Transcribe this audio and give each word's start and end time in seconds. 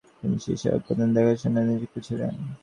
তিনি 0.19 0.37
সীসা 0.43 0.69
উৎপাদনের 0.77 1.15
দেখাশোনায় 1.17 1.67
নিযুক্ত 1.69 1.95
ছিলেন। 2.07 2.33